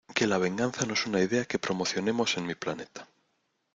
Que 0.17 0.25
la 0.25 0.39
venganza 0.39 0.87
no 0.87 0.95
es 0.95 1.05
una 1.05 1.21
idea 1.21 1.45
que 1.45 1.59
promocionemos 1.59 2.35
en 2.37 2.47
mi 2.47 2.55
planeta. 2.55 3.07